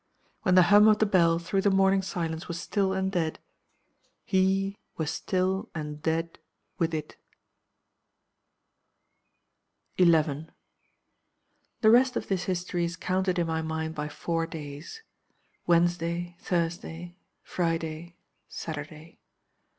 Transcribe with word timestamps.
When 0.41 0.55
the 0.55 0.63
hum 0.73 0.87
of 0.87 0.97
the 0.97 1.05
bell 1.05 1.37
through 1.37 1.61
the 1.61 1.69
morning 1.69 2.01
silence 2.01 2.47
was 2.47 2.59
still 2.59 2.91
and 2.91 3.11
dead, 3.11 3.37
he 4.25 4.75
was 4.97 5.11
still 5.11 5.69
and 5.75 6.01
dead 6.01 6.39
with 6.79 6.91
it." 6.95 7.17
11. 9.99 10.49
"The 11.81 11.91
rest 11.91 12.15
of 12.15 12.29
this 12.29 12.45
history 12.45 12.83
is 12.83 12.95
counted 12.97 13.37
in 13.37 13.45
my 13.45 13.61
mind 13.61 13.93
by 13.93 14.09
four 14.09 14.47
days 14.47 15.03
Wednesday, 15.67 16.35
Thursday, 16.39 17.15
Friday, 17.43 18.15
Saturday. 18.47 19.19